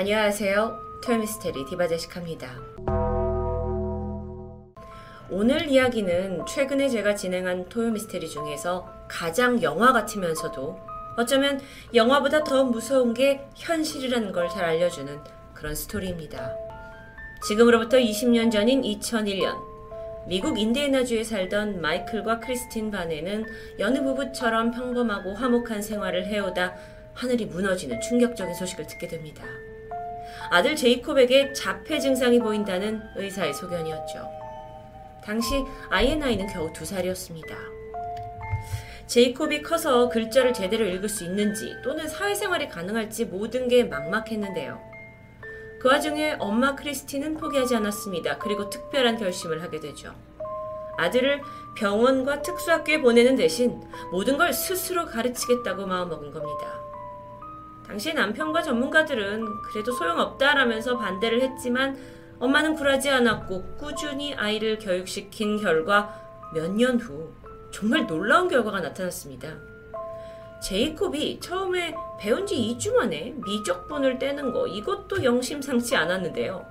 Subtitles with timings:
[0.00, 1.00] 안녕하세요.
[1.02, 2.48] 토요미스테리 디바제시카입니다.
[5.28, 10.78] 오늘 이야기는 최근에 제가 진행한 토요미스테리 중에서 가장 영화 같으면서도
[11.16, 11.60] 어쩌면
[11.94, 15.18] 영화보다 더 무서운 게 현실이라는 걸 잘 알려주는
[15.52, 16.54] 그런 스토리입니다.
[17.48, 19.56] 지금으로부터 20년 전인 2001년
[20.28, 23.46] 미국 인디애나주에 살던 마이클과 크리스틴 바넷은
[23.80, 26.76] 여느 부부처럼 평범하고 화목한 생활을 해오다
[27.14, 29.42] 하늘이 무너지는 충격적인 소식을 듣게 됩니다.
[30.50, 34.28] 아들 제이콥에게 자폐 증상이 보인다는 의사의 소견이었죠.
[35.24, 37.54] 당시 아이의 나이는 겨우 두 살이었습니다.
[39.06, 44.78] 제이콥이 커서 글자를 제대로 읽을 수 있는지 또는 사회생활이 가능할지 모든 게 막막했는데요.
[45.80, 48.38] 그 와중에 엄마 크리스티는 포기하지 않았습니다.
[48.38, 50.14] 그리고 특별한 결심을 하게 되죠.
[50.98, 51.40] 아들을
[51.76, 56.87] 병원과 특수학교에 보내는 대신 모든 걸 스스로 가르치겠다고 마음먹은 겁니다.
[57.88, 61.98] 당시 남편과 전문가들은 그래도 소용없다라면서 반대를 했지만
[62.38, 66.14] 엄마는 굴하지 않았고 꾸준히 아이를 교육시킨 결과
[66.54, 67.32] 몇 년 후
[67.72, 69.48] 정말 놀라운 결과가 나타났습니다.
[70.62, 76.64] 제이콥이 처음에 배운 지 2주 만에 미적분을 떼는 거 이것도 영심상치 않았는데요.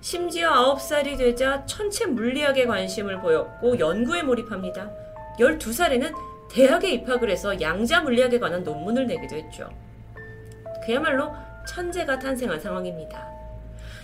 [0.00, 4.90] 심지어 9살이 되자 천체 물리학에 관심을 보였고 연구에 몰입합니다.
[5.38, 6.14] 12살에는
[6.50, 9.68] 대학에 입학을 해서 양자 물리학에 관한 논문을 내기도 했죠.
[10.90, 11.32] 그야말로
[11.68, 13.28] 천재가 탄생한 상황입니다.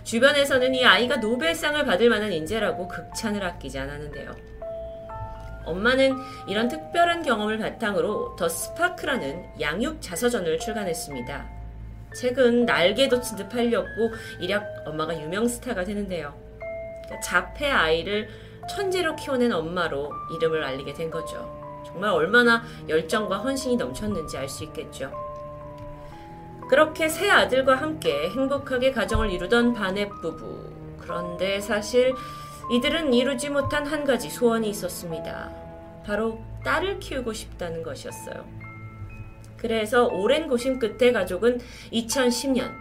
[0.05, 4.33] 주변에서는 이 아이가 노벨상을 받을 만한 인재라고 극찬을 아끼지 않았는데요.
[5.65, 6.15] 엄마는
[6.47, 11.45] 이런 특별한 경험을 바탕으로 더 스파크라는 양육 자서전을 출간했습니다.
[12.15, 16.33] 책은 날개도 친듯 팔렸고 이력 엄마가 유명 스타가 되는데요.
[17.25, 18.29] 자폐 아이를
[18.71, 21.83] 천재로 키워낸 엄마로 이름을 알리게 된 거죠.
[21.85, 25.26] 정말 얼마나 열정과 헌신이 넘쳤는지 알 수 있겠죠.
[26.69, 30.73] 그렇게 세 아들과 함께 행복하게 가정을 이루던 바넷 부부.
[31.01, 32.15] 그런데 사실
[32.73, 35.51] 이들은 이루지 못한 한 가지 소원이 있었습니다.
[36.05, 38.45] 바로 딸을 키우고 싶다는 것이었어요.
[39.57, 41.61] 그래서 오랜 고심 끝에 가족은
[41.93, 42.73] 2010년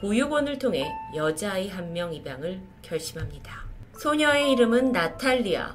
[0.00, 3.62] 보육원을 통해 여자아이 한 명 입양을 결심합니다.
[3.98, 5.74] 소녀의 이름은 나탈리아.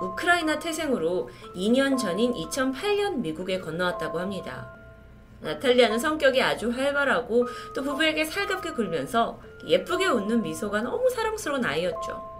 [0.00, 4.75] 우크라이나 태생으로 2년 전인 2008년 미국에 건너왔다고 합니다.
[5.46, 12.36] 나탈리아는 성격이 아주 활발하고 또 부부에게 살갑게 굴면서 예쁘게 웃는 미소가 너무 사랑스러운 아이였죠.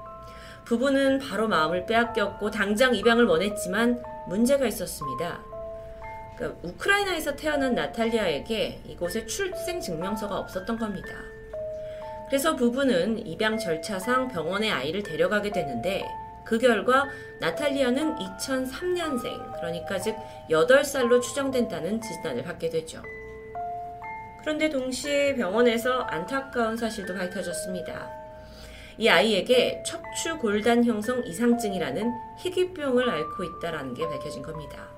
[0.65, 5.41] 부부는 바로 마음을 빼앗겼고 당장 입양을 원했지만 문제가 있었습니다.
[6.37, 11.09] 그러니까 우크라이나에서 태어난 나탈리아에게 이곳에 출생 증명서가 없었던 겁니다.
[12.28, 16.05] 그래서 부부는 입양 절차상 병원에 아이를 데려가게 되는데
[16.46, 17.08] 그 결과
[17.40, 20.16] 나탈리아는 2003년생, 그러니까 즉
[20.48, 23.02] 8살로 추정된다는 진단을 받게 되죠.
[24.40, 28.08] 그런데 동시에 병원에서 안타까운 사실도 밝혀졌습니다.
[28.98, 34.88] 이 아이에게 척추 골단 형성 이상증이라는 희귀병을 앓고 있다는 게 밝혀진 겁니다.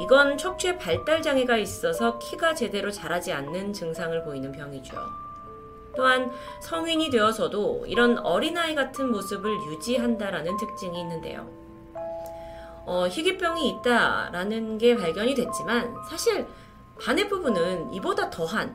[0.00, 5.27] 이건 척추에 발달 장애가 있어서 키가 제대로 자라지 않는 증상을 보이는 병이죠.
[5.96, 6.30] 또한
[6.62, 11.48] 성인이 되어서도 이런 어린아이 같은 모습을 유지한다라는 특징이 있는데요.
[12.86, 16.46] 어, 희귀병이 있다라는 게 발견이 됐지만 사실
[17.00, 18.74] 반의 부분은 이보다 더한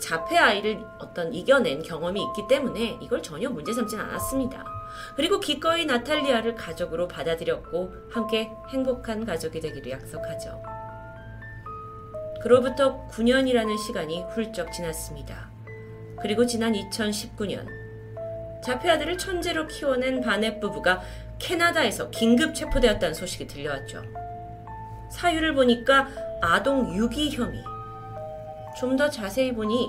[0.00, 4.64] 자폐 아이를 어떤 이겨낸 경험이 있기 때문에 이걸 전혀 문제 삼진 않았습니다.
[5.16, 10.62] 그리고 기꺼이 나탈리아를 가족으로 받아들였고 함께 행복한 가족이 되기를 약속하죠.
[12.42, 15.50] 그로부터 9년이라는 시간이 훌쩍 지났습니다.
[16.20, 17.66] 그리고 지난 2019년
[18.62, 21.00] 자폐 아들을 천재로 키워낸 바넷 부부가
[21.38, 24.02] 캐나다에서 긴급 체포되었다는 소식이 들려왔죠.
[25.10, 26.08] 사유를 보니까
[26.40, 27.62] 아동 유기 혐의.
[28.78, 29.88] 좀 더 자세히 보니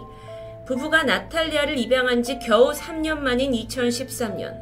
[0.66, 4.56] 부부가 나탈리아를 입양한 지 겨우 3년 만인 2013년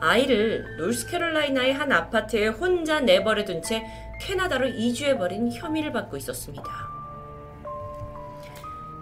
[0.00, 3.82] 아이를 노스캐롤라이나의 한 아파트에 혼자 내버려 둔 채
[4.20, 6.95] 캐나다로 이주해버린 혐의를 받고 있었습니다.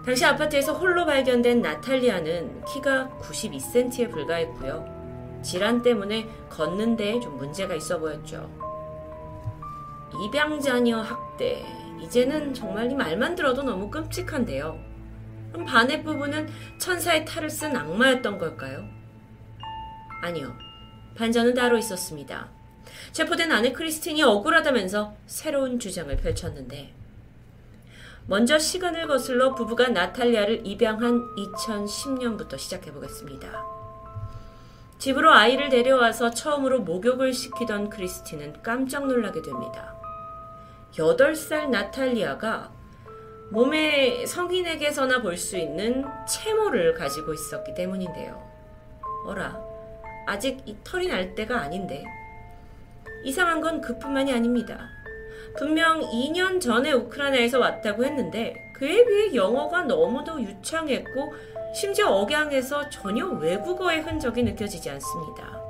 [0.05, 5.41] 당시 아파트에서 홀로 발견된 나탈리아는 키가 92cm에 불과했고요.
[5.43, 8.51] 질환 때문에 걷는 데에 좀 문제가 있어 보였죠.
[10.23, 11.65] 입양자녀 학대.
[12.01, 14.79] 이제는 정말 이 말만 들어도 너무 끔찍한데요.
[15.53, 16.49] 그럼 반의 부분은
[16.79, 18.85] 천사의 탈을 쓴 악마였던 걸까요?
[20.21, 20.53] 아니요.
[21.17, 22.49] 반전은 따로 있었습니다.
[23.13, 26.93] 체포된 아내 크리스틴이 억울하다면서 새로운 주장을 펼쳤는데
[28.27, 33.65] 먼저 시간을 거슬러 부부가 나탈리아를 입양한 2010년부터 시작해 보겠습니다.
[34.99, 39.95] 집으로 아이를 데려와서 처음으로 목욕을 시키던 크리스티는 깜짝 놀라게 됩니다.
[40.95, 42.73] 8살 나탈리아가
[43.51, 48.43] 몸에 성인에게서나 볼 수 있는 채모를 가지고 있었기 때문인데요.
[49.27, 49.61] 어라,
[50.27, 52.05] 아직 이 털이 날 때가 아닌데.
[53.23, 54.89] 이상한 건 그뿐만이 아닙니다.
[55.57, 61.33] 분명 2년 전에 우크라이나에서 왔다고 했는데 그에 비해 영어가 너무도 유창했고
[61.75, 65.63] 심지어 억양에서 전혀 외국어의 흔적이 느껴지지 않습니다.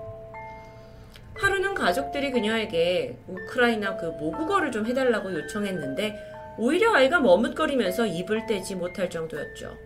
[1.34, 9.10] 하루는 가족들이 그녀에게 우크라이나 그 모국어를 좀 해달라고 요청했는데 오히려 아이가 머뭇거리면서 입을 떼지 못할
[9.10, 9.76] 정도였죠.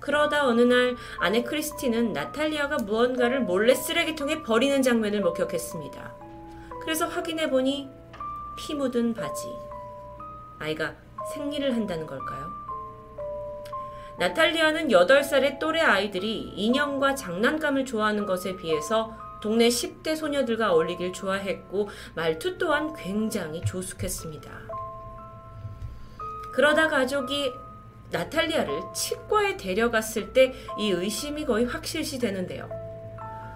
[0.00, 6.14] 그러다 어느 날 아내 크리스티는 나탈리아가 무언가를 몰래 쓰레기통에 버리는 장면을 목격했습니다.
[6.82, 7.90] 그래서 확인해 보니
[8.58, 9.48] 피 묻은 바지.
[10.58, 10.94] 아이가
[11.32, 12.50] 생리를 한다는 걸까요?
[14.18, 22.58] 나탈리아는 8살의 또래 아이들이 인형과 장난감을 좋아하는 것에 비해서 동네 10대 소녀들과 어울리길 좋아했고 말투
[22.58, 24.50] 또한 굉장히 조숙했습니다.
[26.52, 27.52] 그러다 가족이
[28.10, 32.68] 나탈리아를 치과에 데려갔을 때 이 의심이 거의 확실시 되는데요.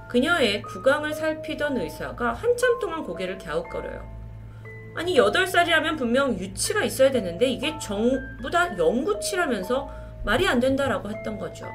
[0.09, 4.12] 그녀의 구강을 살피던 의사가 한참 동안 고개를 갸웃거려요.
[4.95, 9.91] 아니 8살이라면 분명 유치가 있어야 되는데 이게 전부 다 영구치라면서
[10.25, 11.67] 말이 안 된다라고 했던 거죠.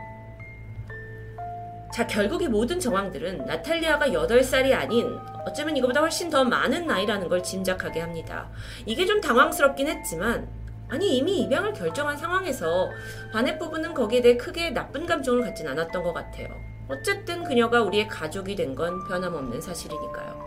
[1.94, 5.18] 자, 결국 이 모든 정황들은 나탈리아가 8살이 아닌
[5.48, 8.50] 어쩌면 이거보다 훨씬 더 많은 나이라는 걸 짐작하게 합니다.
[8.86, 10.48] 이게 좀 당황스럽긴 했지만
[10.90, 12.90] 아니 이미 입양을 결정한 상황에서
[13.34, 16.48] 반의 부분은 거기에 대해 크게 나쁜 감정을 갖진 않았던 것 같아요.
[16.88, 20.46] 어쨌든 그녀가 우리의 가족이 된 건 변함없는 사실이니까요.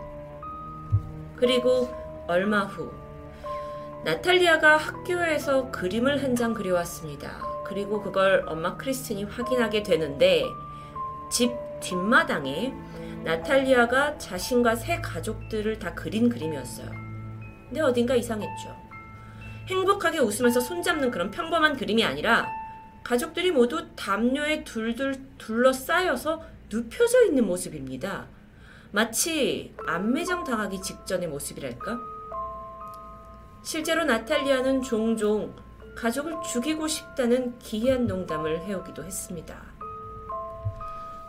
[1.35, 1.89] 그리고
[2.31, 2.91] 얼마 후
[4.05, 7.41] 나탈리아가 학교에서 그림을 한 장 그려왔습니다.
[7.65, 10.43] 그리고 그걸 엄마 크리스틴이 확인하게 되는데
[11.29, 11.51] 집
[11.81, 12.73] 뒷마당에
[13.23, 16.89] 나탈리아가 자신과 세 가족들을 다 그린 그림이었어요.
[17.67, 18.75] 근데 어딘가 이상했죠.
[19.67, 22.47] 행복하게 웃으면서 손잡는 그런 평범한 그림이 아니라
[23.03, 28.25] 가족들이 모두 담요에 둘둘 둘러싸여서 눕혀져 있는 모습입니다.
[28.91, 31.97] 마치 안매장 당하기 직전의 모습이랄까?
[33.63, 35.55] 실제로 나탈리아는 종종
[35.95, 39.61] 가족을 죽이고 싶다는 기이한 농담을 해오기도 했습니다.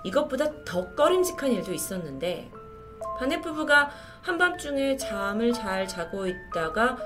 [0.05, 2.51] 이것보다 더 꺼림직한 일도 있었는데
[3.19, 3.91] 바네 부부가
[4.23, 6.97] 한밤중에 잠을 잘 자고 있다가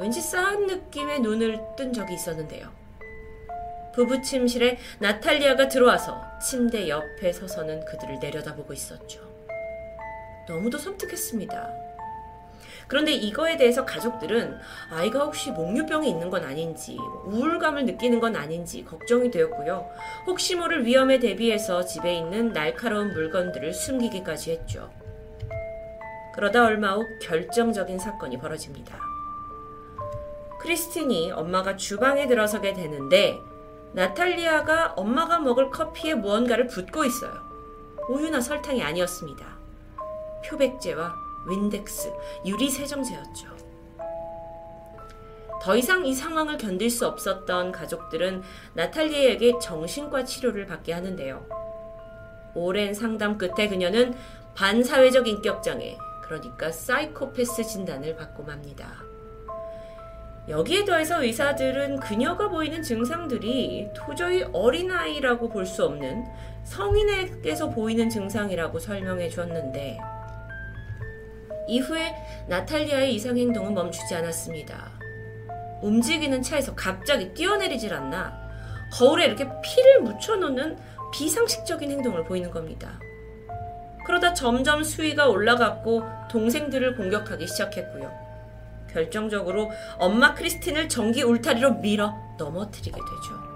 [0.00, 2.68] 왠지 싸한 느낌의 눈을 뜬 적이 있었는데요.
[3.92, 9.20] 부부 침실에 나탈리아가 들어와서 침대 옆에 서서는 그들을 내려다보고 있었죠.
[10.48, 11.89] 너무도 섬뜩했습니다.
[12.90, 14.58] 그런데 이거에 대해서 가족들은
[14.90, 19.88] 아이가 혹시 목류병이 있는 건 아닌지, 우울감을 느끼는 건 아닌지 걱정이 되었고요.
[20.26, 24.90] 혹시 모를 위험에 대비해서 집에 있는 날카로운 물건들을 숨기기까지 했죠.
[26.34, 28.98] 그러다 얼마 후 결정적인 사건이 벌어집니다.
[30.60, 33.38] 크리스틴이 엄마가 주방에 들어서게 되는데
[33.92, 37.34] 나탈리아가 엄마가 먹을 커피에 무언가를 붓고 있어요.
[38.08, 39.46] 우유나 설탕이 아니었습니다.
[40.44, 42.12] 표백제와 윈덱스,
[42.44, 43.48] 유리세정제였죠.
[45.62, 48.42] 더 이상 이 상황을 견딜 수 없었던 가족들은
[48.74, 51.44] 나탈리아에게 정신과 치료를 받게 하는데요.
[52.54, 54.14] 오랜 상담 끝에 그녀는
[54.54, 58.88] 반사회적 인격장애, 그러니까 사이코패스 진단을 받고 맙니다.
[60.48, 66.24] 여기에 더해서 의사들은 그녀가 보이는 증상들이 도저히 어린아이라고 볼 수 없는
[66.64, 69.98] 성인에게서 보이는 증상이라고 설명해 주었는데
[71.70, 72.14] 이후에
[72.48, 74.90] 나탈리아의 이상 행동은 멈추지 않았습니다.
[75.82, 78.38] 움직이는 차에서 갑자기 뛰어내리질 않나
[78.92, 80.76] 거울에 이렇게 피를 묻혀놓는
[81.12, 82.98] 비상식적인 행동을 보이는 겁니다.
[84.04, 88.10] 그러다 점점 수위가 올라갔고 동생들을 공격하기 시작했고요.
[88.90, 93.50] 결정적으로 엄마 크리스틴을 전기 울타리로 밀어 넘어뜨리게 되죠.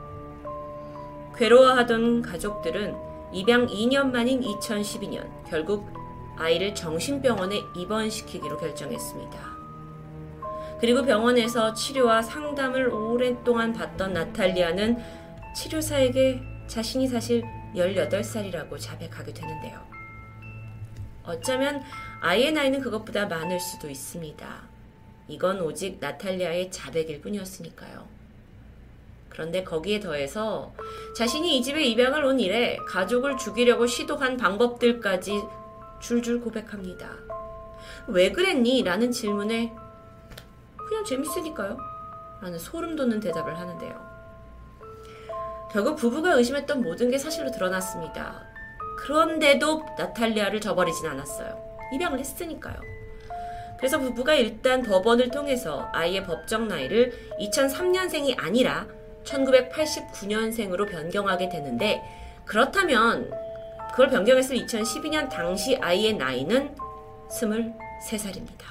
[1.37, 2.95] 괴로워하던 가족들은
[3.33, 6.04] 입양 2년 만인 2012년 결국
[6.37, 9.55] 아이를 정신병원에 입원시키기로 결정했습니다.
[10.81, 14.99] 그리고 병원에서 치료와 상담을 오랫동안 받던 나탈리아는
[15.55, 19.81] 치료사에게 자신이 사실 18살이라고 자백하게 되는데요.
[21.25, 21.83] 어쩌면
[22.21, 24.47] 아이의 나이는 그것보다 많을 수도 있습니다.
[25.29, 28.07] 이건 오직 나탈리아의 자백일 뿐이었으니까요.
[29.31, 30.73] 그런데 거기에 더해서
[31.17, 35.43] 자신이 이 집에 입양을 온 이래 가족을 죽이려고 시도한 방법들까지
[36.01, 37.11] 줄줄 고백합니다.
[38.07, 38.83] 왜 그랬니?
[38.83, 39.73] 라는 질문에
[40.89, 41.77] 그냥 재밌으니까요.
[42.41, 44.15] 라는 소름 돋는 대답을 하는데요.
[45.73, 48.43] 결국 부부가 의심했던 모든 게 사실로 드러났습니다.
[48.99, 51.59] 그런데도 나탈리아를 저버리진 않았어요.
[51.93, 52.77] 입양을 했으니까요.
[53.77, 58.87] 그래서 부부가 일단 법원을 통해서 아이의 법정 나이를 2003년생이 아니라
[59.25, 62.03] 1989년생으로 변경하게 되는데
[62.45, 63.31] 그렇다면
[63.95, 66.75] 그걸 변경했을 2012년 당시 아이의 나이는
[67.31, 68.65] 23살입니다.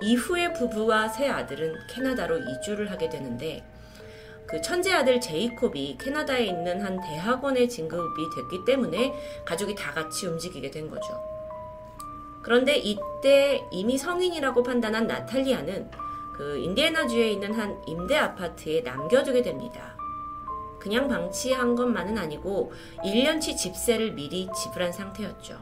[0.00, 3.62] 이후에 부부와 새 아들은 캐나다로 이주를 하게 되는데
[4.46, 9.12] 그 천재 아들 제이콥이 캐나다에 있는 한 대학원에 진급이 됐기 때문에
[9.44, 11.22] 가족이 다 같이 움직이게 된 거죠.
[12.42, 15.90] 그런데 이때 이미 성인이라고 판단한 나탈리아는
[16.34, 20.01] 그 인디애나주에 있는 한 임대 아파트에 남겨두게 됩니다.
[20.82, 22.72] 그냥 방치한 것만은 아니고
[23.04, 25.56] 1년치 집세를 미리 지불한 상태였죠.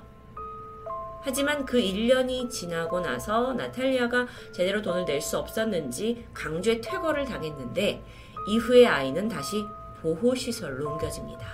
[1.20, 8.02] 하지만 그 1년이 지나고 나서 나탈리아가 제대로 돈을 낼 수 없었는지 강제 퇴거를 당했는데
[8.48, 9.62] 이후에 아이는 다시
[10.00, 11.46] 보호시설로 옮겨집니다.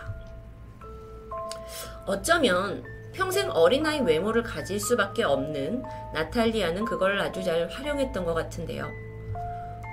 [2.07, 5.83] 어쩌면 평생 어린아이 외모를 가질 수밖에 없는
[6.15, 8.89] 나탈리아는 그걸 아주 잘 활용했던 것 같은데요.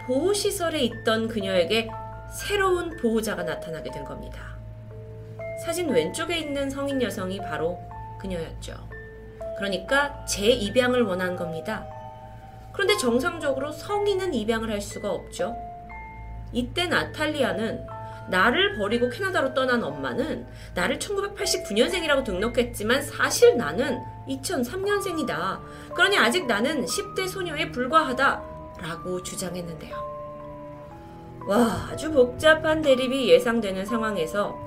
[0.06, 1.90] 보호시설에 있던 그녀에게
[2.34, 4.56] 새로운 보호자가 나타나게 된 겁니다.
[5.64, 7.80] 사진 왼쪽에 있는 성인 여성이 바로
[8.20, 8.74] 그녀였죠.
[9.58, 11.86] 그러니까 재입양을 원한 겁니다.
[12.74, 15.56] 그런데 정상적으로 성인은 입양을 할 수가 없죠.
[16.52, 17.86] 이때 나탈리아는
[18.30, 25.60] 나를 버리고 캐나다로 떠난 엄마는 나를 1989년생이라고 등록했지만 사실 나는 2003년생이다.
[25.94, 28.54] 그러니 아직 나는 10대 소녀에 불과하다.
[28.80, 30.13] 라고 주장했는데요.
[31.46, 34.58] 와, 아주 복잡한 대립이 예상되는 상황에서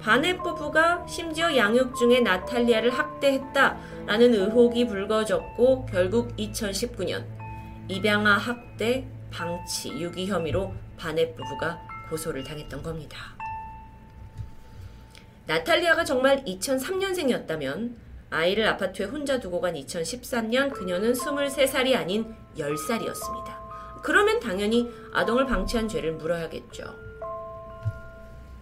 [0.00, 7.24] 바넷 부부가 심지어 양육 중에 나탈리아를 학대했다라는 의혹이 불거졌고 결국 2019년
[7.88, 13.16] 입양아 학대, 방치, 유기 혐의로 바넷 부부가 고소를 당했던 겁니다.
[15.46, 17.94] 나탈리아가 정말 2003년생이었다면
[18.30, 23.63] 아이를 아파트에 혼자 두고 간 2013년 그녀는 23살이 아닌 10살이었습니다.
[24.04, 26.84] 그러면 당연히 아동을 방치한 죄를 물어야겠죠.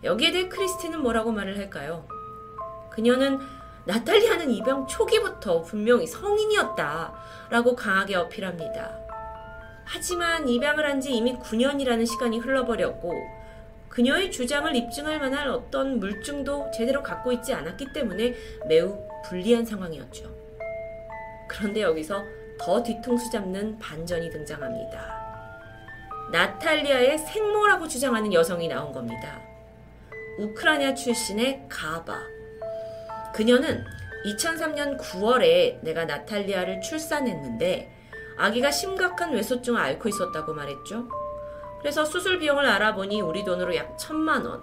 [0.04, 2.06] 여기에 대해 크리스티는 뭐라고 말을 할까요?
[2.90, 3.40] 그녀는
[3.84, 7.14] 나탈리아는 입양 초기부터 분명히 성인이었다
[7.50, 8.98] 라고 강하게 어필합니다.
[9.84, 13.12] 하지만 입양을 한 지 이미 9년이라는 시간이 흘러버렸고
[13.88, 18.34] 그녀의 주장을 입증할 만한 어떤 물증도 제대로 갖고 있지 않았기 때문에
[18.68, 20.30] 매우 불리한 상황이었죠.
[21.48, 22.22] 그런데 여기서
[22.60, 25.21] 더 뒤통수 잡는 반전이 등장합니다.
[26.32, 29.38] 나탈리아의 생모라고 주장하는 여성이 나온 겁니다.
[30.38, 32.18] 우크라이나 출신의 가바.
[33.34, 33.84] 그녀는
[34.24, 37.92] 2003년 9월에 내가 나탈리아를 출산했는데
[38.38, 41.06] 아기가 심각한 외소증을 앓고 있었다고 말했죠.
[41.80, 44.62] 그래서 수술 비용을 알아보니 우리 돈으로 약 천만 원.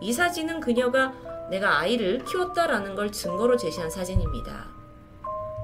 [0.00, 1.12] 이 사진은 그녀가
[1.50, 4.75] 내가 아이를 키웠다라는 걸 증거로 제시한 사진입니다.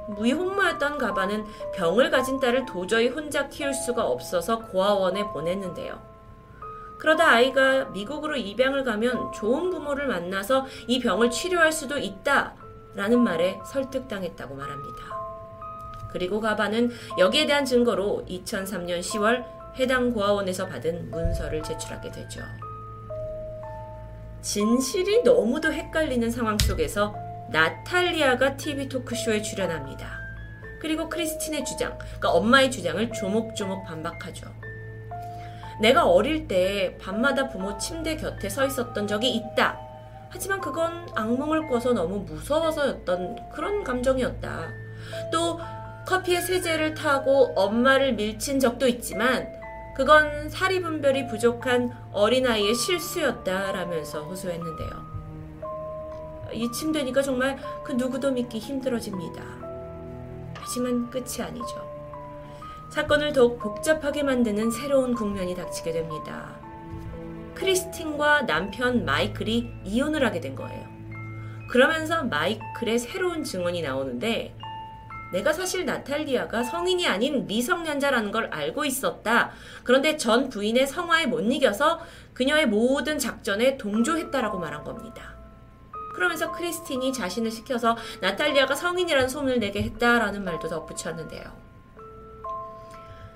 [0.09, 1.45] 무이혼모였던 가바는
[1.75, 6.01] 병을 가진 딸을 도저히 혼자 키울 수가 없어서 고아원에 보냈는데요.
[6.99, 12.55] 그러다 아이가 미국으로 입양을 가면 좋은 부모를 만나서 이 병을 치료할 수도 있다
[12.95, 15.23] 라는 말에 설득당했다고 말합니다.
[16.13, 19.45] 그리고 가바는 여기에 대한 증거로 2003년 10월
[19.81, 22.43] 해당 고아원에서 받은 문서를 제출하게 되죠.
[24.43, 27.15] 진실이 너무도 헷갈리는 상황 속에서
[27.53, 30.21] 나탈리아가 TV 토크쇼에 출연합니다.
[30.81, 34.51] 그리고 크리스틴의 주장, 그러니까 엄마의 주장을 조목조목 반박하죠.
[35.81, 39.79] 내가 어릴 때 밤마다 부모 침대 곁에 서 있었던 적이 있다.
[40.31, 44.71] 하지만 그건 악몽을 꿔서 너무 무서워서였던 그런 감정이었다.
[45.31, 45.61] 또
[46.07, 49.47] 커피에 세제를 타고 엄마를 밀친 적도 있지만
[49.95, 55.12] 그건 사리 분별이 부족한 어린아이의 실수였다라면서 호소했는데요.
[56.53, 59.43] 이쯤 되니까 정말 그 누구도 믿기 힘들어집니다.
[60.57, 61.93] 하지만 끝이 아니죠.
[62.91, 66.55] 사건을 더욱 복잡하게 만드는 새로운 국면이 닥치게 됩니다.
[67.55, 70.89] 크리스틴과 남편 마이클이 이혼을 하게 된 거예요.
[71.69, 74.55] 그러면서 마이클의 새로운 증언이 나오는데
[75.33, 79.53] 내가 사실 나탈리아가 성인이 아닌 미성년자라는 걸 알고 있었다.
[79.83, 82.01] 그런데 전 부인의 성화에 못 이겨서
[82.35, 85.42] 그녀의 모든 작전에 동조했다라고 말한 겁니다.
[86.23, 91.43] 그러면서 크리스틴이 자신을 시켜서 나탈리아가 성인이라는 소문을 내게 했다라는 말도 덧붙였는데요.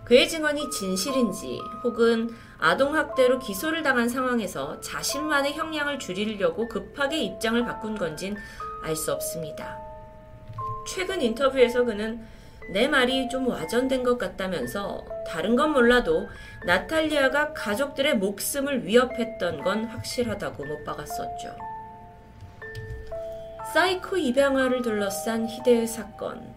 [0.05, 8.37] 그의 증언이 진실인지 혹은 아동학대로 기소를 당한 상황에서 자신만의 형량을 줄이려고 급하게 입장을 바꾼 건진
[8.85, 9.76] 알 수 없습니다.
[10.87, 12.25] 최근 인터뷰에서 그는
[12.73, 16.28] 내 말이 좀 와전된 것 같다면서 다른 건 몰라도
[16.64, 21.75] 나탈리아가 가족들의 목숨을 위협했던 건 확실하다고 못 박았었죠.
[23.73, 26.55] 사이코 입양아를 둘러싼 희대의 사건.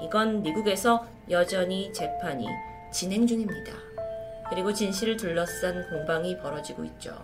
[0.00, 2.46] 이건 미국에서 여전히 재판이
[2.92, 3.72] 진행 중입니다.
[4.50, 7.14] 그리고 진실을 둘러싼 공방이 벌어지고 있죠.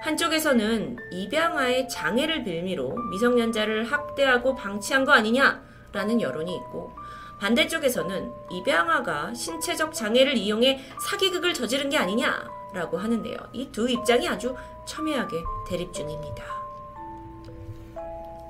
[0.00, 6.90] 한쪽에서는 입양아의 장애를 빌미로 미성년자를 학대하고 방치한 거 아니냐라는 여론이 있고
[7.38, 13.36] 반대쪽에서는 입양아가 신체적 장애를 이용해 사기극을 저지른 게 아니냐라고 하는데요.
[13.52, 14.56] 이 두 입장이 아주
[14.86, 15.36] 첨예하게
[15.68, 16.61] 대립 중입니다.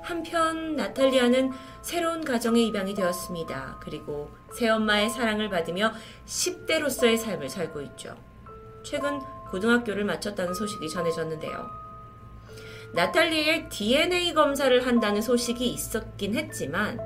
[0.03, 3.77] 한편 나탈리아는 새로운 가정에 입양이 되었습니다.
[3.81, 5.93] 그리고 새엄마의 사랑을 받으며
[6.25, 8.15] 10대로서의 삶을 살고 있죠.
[8.83, 11.69] 최근 고등학교를 마쳤다는 소식이 전해졌는데요.
[12.93, 16.99] 나탈리의 DNA 검사를 한다는 소식이 있었긴 했지만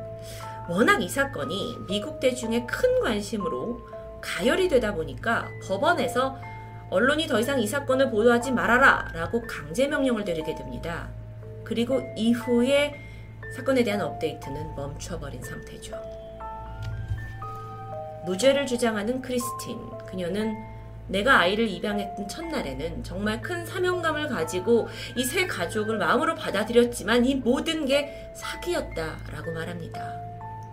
[0.68, 3.88] 워낙 이 사건이 미국 대중의 큰 관심으로
[4.22, 6.38] 가열이 되다 보니까 법원에서
[6.89, 11.10] 언론이 더 이상 이 사건을 보도하지 말아라 라고 강제 명령을 내리게 됩니다.
[11.67, 12.93] 그리고 이후에
[13.53, 16.00] 사건에 대한 업데이트는 멈춰버린 상태죠.
[18.25, 19.77] 무죄를 주장하는 크리스틴.
[20.05, 20.55] 그녀는
[21.09, 27.86] 내가 아이를 입양했던 첫날에는 정말 큰 사명감을 가지고 이 새 가족을 마음으로 받아들였지만 이 모든
[27.86, 30.13] 게 사기였다라고 말합니다.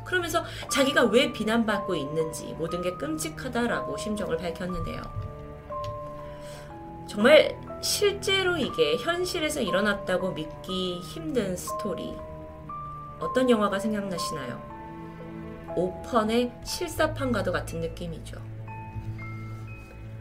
[0.05, 5.03] 그러면서 자기가 왜 비난받고 있는지 모든 게 끔찍하다라고 심정을 밝혔는데요.
[7.09, 12.15] 정말 실제로 이게 현실에서 일어났다고 믿기 힘든 스토리.
[13.21, 14.59] 어떤 영화가 생각나시나요?
[15.77, 18.41] 오펀의 실사판과도 같은 느낌이죠.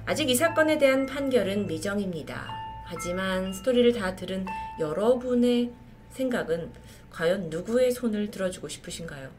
[0.06, 2.50] 아직 이 사건에 대한 판결은 미정입니다.
[2.86, 4.46] 하지만 스토리를 다 들은
[4.78, 5.72] 여러분의
[6.10, 6.70] 생각은
[7.12, 9.30] 과연 누구의 손을 들어주고 싶으신가요?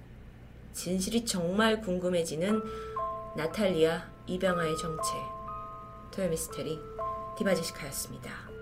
[0.72, 2.62] 진실이 정말 궁금해지는
[3.36, 5.10] 나탈리아 이병아의 정체
[6.12, 6.93] 토요미스테리
[7.36, 8.53] 디바제시카였습니다.